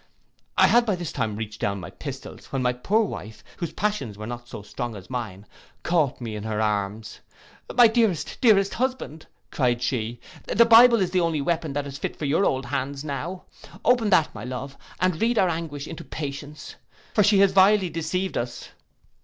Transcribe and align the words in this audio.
'—I 0.57 0.65
had 0.65 0.83
by 0.87 0.95
this 0.95 1.11
time 1.11 1.35
reached 1.35 1.61
down 1.61 1.79
my 1.79 1.91
pistols, 1.91 2.47
when 2.47 2.63
my 2.63 2.73
poor 2.73 3.03
wife, 3.03 3.43
whose 3.57 3.71
passions 3.73 4.17
were 4.17 4.25
not 4.25 4.47
so 4.47 4.63
strong 4.63 4.95
as 4.95 5.11
mine, 5.11 5.45
caught 5.83 6.19
me 6.19 6.35
in 6.35 6.41
her 6.41 6.59
arms. 6.59 7.19
'My 7.75 7.87
dearest, 7.87 8.39
dearest 8.41 8.73
husband,' 8.73 9.27
cried 9.51 9.79
she, 9.83 10.19
'the 10.47 10.65
Bible 10.65 11.01
is 11.03 11.11
the 11.11 11.21
only 11.21 11.39
weapon 11.39 11.73
that 11.73 11.85
is 11.85 11.99
fit 11.99 12.15
for 12.15 12.25
your 12.25 12.45
old 12.45 12.65
hands 12.65 13.03
now. 13.03 13.43
Open 13.85 14.09
that, 14.09 14.33
my 14.33 14.43
love, 14.43 14.75
and 14.99 15.21
read 15.21 15.37
our 15.37 15.49
anguish 15.49 15.87
into 15.87 16.03
patience, 16.03 16.75
for 17.13 17.21
she 17.23 17.37
has 17.37 17.51
vilely 17.51 17.91
deceived 17.91 18.39
us. 18.39 18.69